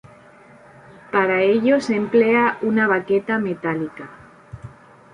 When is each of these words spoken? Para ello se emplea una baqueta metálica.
Para 1.11 1.43
ello 1.43 1.79
se 1.79 1.95
emplea 1.95 2.57
una 2.63 2.87
baqueta 2.87 3.37
metálica. 3.37 4.09